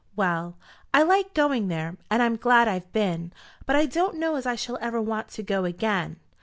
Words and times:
Well; 0.15 0.55
I 0.95 1.03
liked 1.03 1.35
going 1.35 1.67
there, 1.67 1.95
and 2.09 2.23
I'm 2.23 2.35
glad 2.35 2.67
I've 2.67 2.91
been; 2.91 3.31
but 3.67 3.75
I 3.75 3.85
don't 3.85 4.17
know 4.17 4.33
as 4.35 4.47
I 4.47 4.55
shall 4.55 4.79
ever 4.81 4.99
want 4.99 5.27
to 5.27 5.43
go 5.43 5.63
again." 5.63 6.15